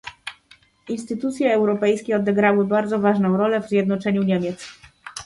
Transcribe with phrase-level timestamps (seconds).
[0.87, 4.67] Instytucje europejskie odegrały bardzo ważną rolę w zjednoczeniu Niemiec